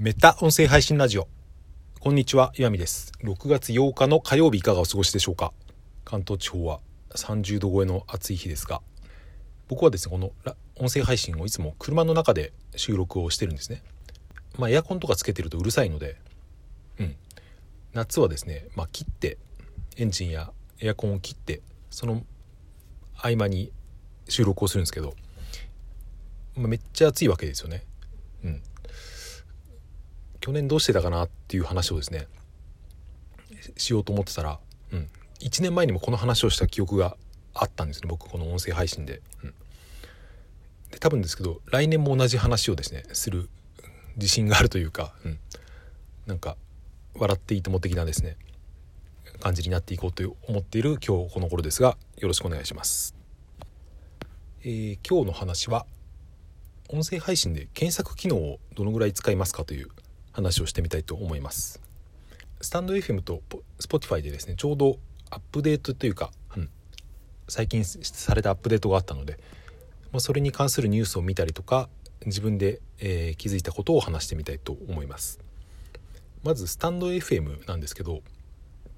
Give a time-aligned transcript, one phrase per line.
[0.00, 1.26] メタ音声配信ラジオ。
[1.98, 3.10] こんにちは岩見です。
[3.24, 5.52] 6月8日の火曜日いかがお過ごしでしょうか？
[6.04, 6.78] 関東地方は
[7.16, 8.80] 30度超えの暑い日ですが
[9.66, 10.30] 僕はですねこの
[10.76, 13.82] 音声配信をいつも車の中で収録をしてるんですね。
[14.56, 16.16] まあエアコンとかつけてるとうるさいので
[17.00, 17.16] うん。
[17.92, 19.36] 夏はですねまあ切って
[19.96, 21.60] エンジンやエアコンを切って
[21.90, 22.22] その
[23.16, 23.72] 合間に
[24.28, 25.14] 収録をするんですけど、
[26.54, 27.82] まあ、めっちゃ暑いわけですよね。
[28.44, 28.62] うん。
[30.48, 32.26] 去年どうしてたかなっていう話をですね
[33.76, 34.58] しようと思ってたら、
[34.94, 37.18] うん、1年前にもこの話をした記憶が
[37.52, 38.08] あったんですね。
[38.08, 39.54] 僕この音声配信で,、うん、
[40.90, 43.50] で多分ですけど来年も同じ話をですねする
[44.16, 45.38] 自信があるというか、うん、
[46.24, 46.56] なんか
[47.14, 48.38] 笑っていいとも的なですね
[49.40, 53.14] 感じになっていこうと思っている今日この頃ですがよろしくお願いします、
[54.62, 55.84] えー、今日の話は
[56.88, 59.88] 音声配信で検索機能をどのぐらい使いますかという
[60.32, 61.80] 話をしてみたいと思います。
[62.60, 63.42] スタンド FM と
[63.78, 64.98] Spotify でですねちょうど
[65.30, 66.70] アップデートというか、うん、
[67.48, 69.38] 最近されたアップデートがあったので、
[70.12, 71.88] まあ、それに関するニュースを見たりとか
[72.26, 75.40] 自分で、えー、気づいたことを話してみたいと思います。
[76.42, 78.22] まずスタンド FM なんですけど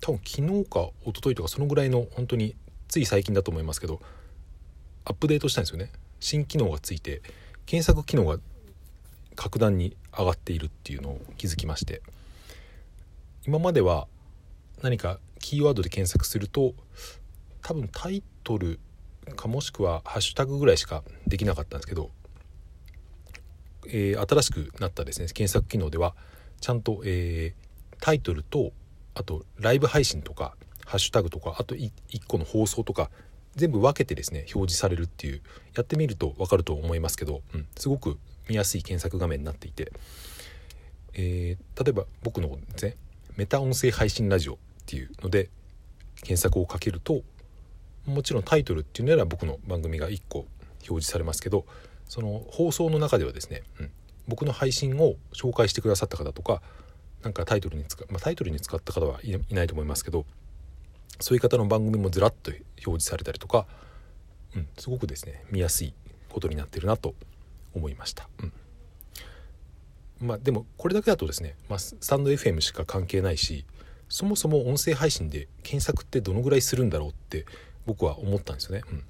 [0.00, 2.54] 多分昨日か一昨日とかそのぐらいの本当に
[2.88, 4.00] つい最近だと思いますけど
[5.04, 5.90] アップデートしたんですよね。
[6.20, 7.22] 新機能がついて
[7.66, 8.38] 検索機能が
[9.36, 12.02] 格段に上がっているっていうのを気づきまして。
[13.44, 14.06] 今までは
[14.82, 16.74] 何かキーワードで検索すると
[17.60, 18.78] 多分タイトル
[19.36, 22.10] かもしくはハッシュタグぐらいしかできなかったんですけど、
[23.88, 25.26] えー、新しくなったですね。
[25.26, 26.14] 検索機能では
[26.60, 28.72] ちゃんと、えー、タイトルと
[29.14, 30.54] あとライブ配信とか
[30.86, 31.90] ハッシュタグとかあと1
[32.28, 33.10] 個の放送とか
[33.56, 35.42] 全部分けてですね表示されるっていう
[35.74, 39.92] やってみると分かると思いますけど、うん、すごく見やすい検索画面になっていて、
[41.14, 42.96] えー、例えば僕のですね
[43.36, 45.48] メタ音声配信ラジオっていうので
[46.16, 47.22] 検索をかけると
[48.06, 50.40] もちろんタイトルっていうのなら僕の番組が1個
[50.80, 51.64] 表示されますけど
[52.08, 53.90] その放送の中ではですね、うん、
[54.28, 56.60] 僕の配信を紹介してくださった方とか
[57.22, 60.26] なんかタイトルに使まあ、タイトルに使った方はいないと思いますけど
[61.20, 63.66] そういう方の番組もずらっと表示されたりとか、
[64.56, 65.94] うん、すごくですね見やすい
[66.28, 67.14] ことになってるなと
[67.74, 68.28] 思いました。
[68.42, 68.52] うん
[70.22, 73.66] まあ、でもこれだけだとですね、まあ、スタンド FM しか関係ないし
[74.08, 77.44] そもそも音声配信で検索ってどのぐらいするんだろうって
[77.86, 78.82] 僕は思ったんですよね。
[78.88, 79.06] うん、だか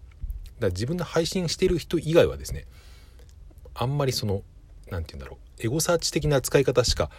[0.60, 2.64] ら自分の配信してる人以外はですね
[3.74, 4.42] あんまりその
[4.90, 7.10] 何て言うんだろうエゴサーチ的な使い方しか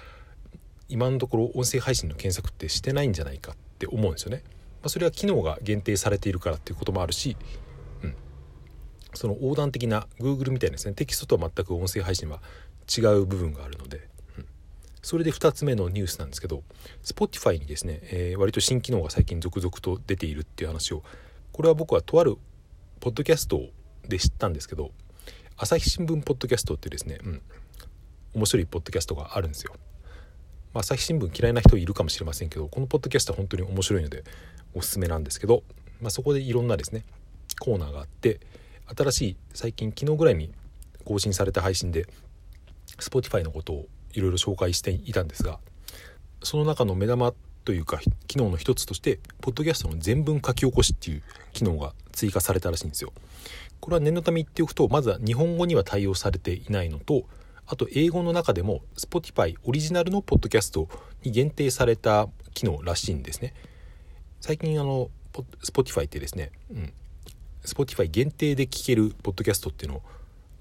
[0.89, 4.43] 今のところ音声配信の検索ってしてないんじゃないかって思うんですよね。
[4.81, 7.37] まあ、それは機能が限定されているからっていうこともあるし
[9.13, 12.41] その横断的な Google みたいなですねテキストとは全く音声配信は
[12.95, 14.07] 違う部分があるので、
[14.37, 14.45] うん、
[15.01, 16.63] それで2つ目のニュースなんですけど
[17.03, 21.03] Spotify にですね、えー、割と新機能が最近続々と出ているっていう話を
[21.51, 22.37] これは僕はとある
[22.99, 23.61] ポッドキャスト
[24.07, 24.91] で知ったんですけど
[25.57, 27.41] 朝日新聞ポッドキャストってですね、うん、
[28.33, 29.73] 面白いポッドキャストがあるんですよ。
[30.73, 34.23] まあ、朝日新聞嫌いな人いるかもしれませんけどこのポッドキャストは本当に面白いので
[34.73, 35.63] おすすめなんですけど、
[36.01, 37.05] まあ、そこでいろんなですね
[37.59, 38.39] コーナーがあって
[38.95, 40.51] 新しい最近昨日ぐらいに
[41.05, 42.05] 更新された配信で
[42.99, 45.59] Spotify のことをいろいろ紹介していたんですが
[46.43, 47.33] その中の目玉
[47.65, 51.23] というか機能の一つとしてポッドキャストの全文書き起こしっていう
[51.53, 53.13] 機能が追加されたらしいんですよ。
[53.79, 57.23] これは念のため言っておくとまずは日本語には対応されていないのと
[57.67, 60.87] あと英語の中でも Spotify オリジナルのポッドキャスト
[61.23, 63.53] に限定された機能らしいんですね。
[64.41, 65.09] 最近あの
[65.63, 66.93] Spotify ってですね、うん、
[67.65, 70.01] Spotify 限定で聴けるポッドキャストっていうのを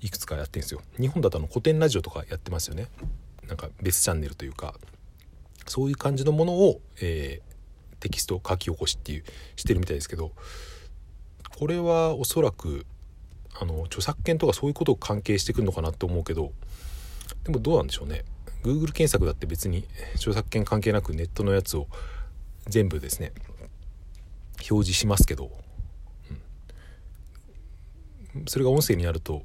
[0.01, 0.81] いくつかやってるんですよ。
[0.99, 2.89] 日本だとあの古典ラジオとかやってますよね。
[3.47, 4.75] なんか別チャンネルというか
[5.67, 9.25] そういう感じのものを、えー、テキスト書き起こしっていう
[9.57, 10.33] してるみたいですけど
[11.59, 12.87] これはおそらく
[13.61, 16.53] あの著作権とかそういうことを関係してくるのかなと思うけど
[17.45, 18.25] でもどうなんでしょうね。
[18.63, 19.85] Google 検索だって別に
[20.15, 21.89] 著作権関係なくネットのやつを
[22.67, 23.33] 全部ですね
[24.71, 25.51] 表示しますけど
[28.47, 29.43] それが音声になると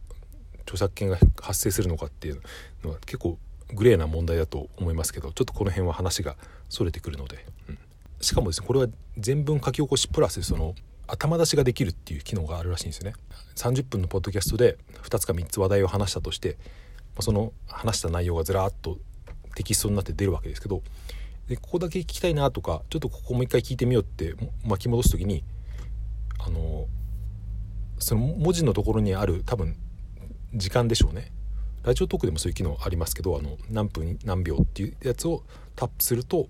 [0.61, 2.41] 著作権が発生するのかっていう
[2.83, 3.37] のは結構
[3.73, 6.35] グレーな問題だと思いますけどちょっとこの辺は話が
[6.69, 7.77] それてくるので、うん、
[8.21, 8.87] しかもですねこれは
[9.17, 10.75] 全文書き起こしプラスその
[11.07, 13.13] 頭出しができるっていう機能があるらしいんですよね。
[13.55, 16.57] 30分のポッドキャストで2つか3つ話題を話したとして
[17.21, 18.97] その話した内容がずらっと
[19.55, 20.83] テキストになって出るわけですけど
[21.47, 24.35] でここだけ聞きたいなとかちょっとここもう一回聞いてみようって
[24.65, 25.43] 巻き戻す時に
[26.39, 26.87] あの
[27.99, 29.75] その文字のところにある多分
[30.53, 31.31] 時間でしょうね。
[31.83, 35.43] ラジオトークでもそういう機能ありますけどあの何分何秒っていうやつを
[35.75, 36.47] タップすると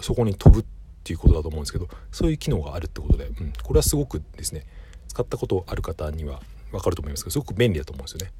[0.00, 0.64] そこに飛ぶっ
[1.04, 4.64] ていうことだと思うんですけどそういう機能があるってことで、うん、これはすごくですね
[5.08, 6.40] 使ったことある方には
[6.70, 8.32] 分かると思いますけどすごく便利だと思うんですよね。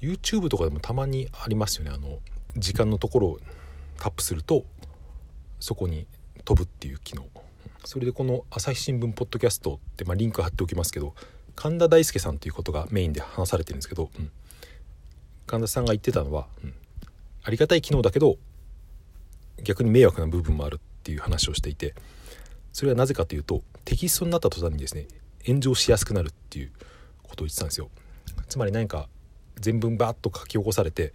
[0.00, 1.90] YouTube とかでもたまにありますよね。
[1.94, 2.18] あの
[2.56, 3.38] 時間のところを
[3.98, 4.64] タップすると
[5.60, 6.06] そこに
[6.44, 7.26] 飛ぶっていう機能。
[7.84, 11.14] それでこの朝日新聞ポッドキャストって、まあ、リンク貼っておきますけど
[11.56, 14.30] 神田大輔さんということがメインで話されてるんですけど、うん、
[15.46, 16.74] 神田さんが言ってたのは、うん、
[17.42, 18.36] ありがたい機能だけど
[19.62, 21.94] 逆に迷惑な部分もあるっていう話をしていて
[22.72, 25.06] それはなぜかというとテキストになった途端にですね
[25.46, 26.72] 炎上しやすくなるっていう
[27.22, 27.90] ことを言ってたんですよ。
[28.48, 29.08] つまり何か
[29.56, 31.12] 全文バーッと書き起こされて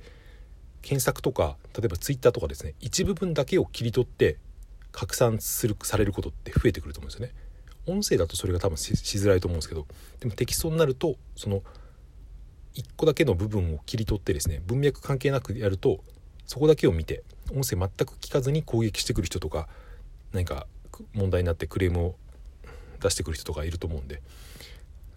[0.82, 4.38] 検索とか例えばツイッターとかですね一部分だけを切り取って
[4.92, 7.34] 拡散するされることって増えてくると思うんですよね。
[7.92, 9.86] 音声だとそれが多分しづらいと思うんですけど
[10.20, 11.62] でもテキストになるとその
[12.76, 16.00] 1個だけの部分を切り取ってですね文脈関係なくやると
[16.46, 19.68] そこだけを見て音声全く聞かずに攻撃してくる人とか
[20.34, 20.68] 何か
[21.14, 22.16] 問題になってクレームを
[23.02, 24.22] 出してくる人とかいると思うんで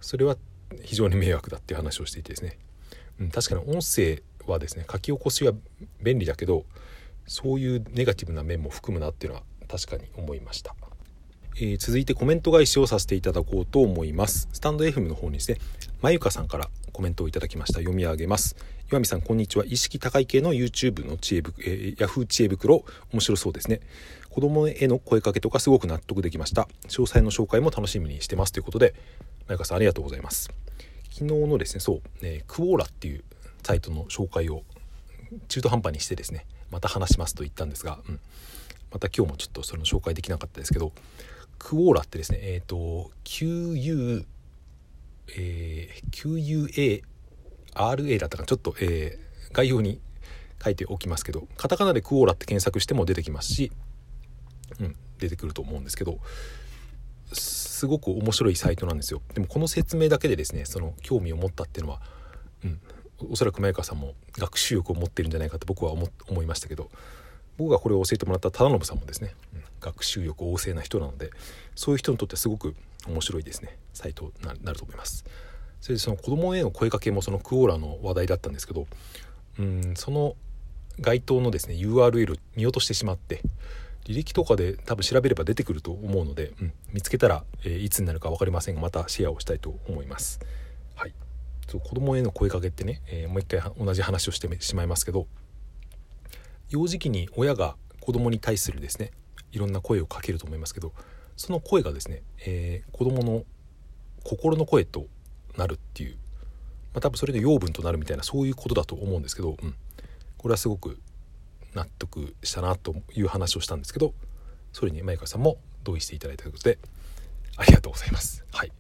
[0.01, 0.37] それは
[0.83, 2.59] 非常に迷惑だっていう話をしていてですね、
[3.21, 5.53] うん、確かに音声はですね書き起こしは
[6.03, 6.65] 便利だけど
[7.27, 10.75] そういうネガティブな面も含むなっていうのは確かに思いました。
[11.57, 14.49] えー、続いてコメント返しをさせていただこうと思います。
[14.53, 15.59] スタンド FM の方にですね
[16.01, 17.81] まゆかさんからコメントをいただきました。
[17.81, 18.57] 読み上げます。
[18.91, 19.65] 岩見さんこんにちは。
[19.67, 22.85] 意識高い系の YouTube の知恵ぶ、えー、ヤフー知恵袋。
[23.13, 23.81] 面白そうですね。
[24.31, 26.69] 子供への声かけとかすごく納得できました。
[26.89, 28.95] 詳細の紹介も楽しみにしてますということで
[29.47, 30.51] まゆかさんありがとうございます。
[31.11, 33.25] 昨日のですねそう、えー、クオーラっていう
[33.63, 34.63] サイトの紹介を
[35.49, 38.21] 中途半端にしてですねまた話しますと言ったんですが、うん、
[38.91, 40.93] また今日もちょっとその紹介できなかったですけど
[41.63, 44.25] クオーラってですねえっ、ー、と QU
[45.35, 47.01] えー、
[47.75, 50.01] QUARA だったかなちょっと、えー、概要に
[50.63, 53.73] 書いておきますけどカタカナでクオーラって検索しても出てきますし、
[54.81, 56.19] うん、出てくると思うんですけど
[57.33, 59.23] すごく面白いサイトなんですよ。
[59.33, 62.03] でもこの説明だけでですねその興味を持ったっていうのは、
[62.65, 62.81] うん、
[63.31, 66.91] おそらく前川さんも学習欲を持ってるんじゃないかと僕は思いましたけど
[67.63, 71.31] 僕がこれを教えてもらった忠信さんもですね、うん、学習欲旺盛な人なので
[71.75, 72.75] そういう人にとってすごく
[73.09, 73.77] 面白いですね。
[73.93, 75.25] サイトになると思います。
[75.81, 78.87] それでその子供への声かけもそのクオーラの話題だったんですけど
[79.59, 80.37] うんその
[81.01, 83.43] 該当のですね URL 見落としてしまって
[84.05, 90.41] 履歴とかで多分調べれば出てくると思うので、うん、見つけたら、えー、いつになるか分かりませんがまたシェアをしたいと思います。
[90.95, 91.15] はい。
[91.69, 95.27] そう子供への声かけってね、えー、もう一回同じ話をしてしまいますけど
[96.73, 99.11] 幼児期に親が子供に対するですね
[99.53, 100.93] いろんな声をかけると思いますけど
[101.37, 103.45] その声がですね、えー、子供の
[104.25, 105.07] 心の声と
[105.57, 106.15] なるっていう、
[106.95, 109.75] まあ、多分それで養分となるみたいなそういうことだと思うんですけど、うん、
[110.39, 110.99] これはすごく
[111.75, 114.15] 納得したなという話をしたんですけど
[114.73, 116.79] それに前川さんも同意していただいたということで
[117.57, 118.45] ありがとうございます。
[118.51, 118.73] はい、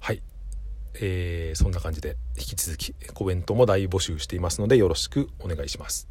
[0.00, 0.22] はい
[0.94, 6.08] えー、そんな感じで引き続きコメントも大募集していますのでよろしくお願いします。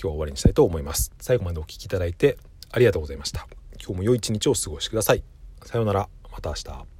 [0.00, 1.12] 今日は終わりにしたいと思います。
[1.20, 2.38] 最後までお聴きいただいて
[2.70, 3.46] ありがとうございました。
[3.82, 5.22] 今日も良い一日をお過ごしください。
[5.64, 6.08] さようなら。
[6.30, 6.95] また明日。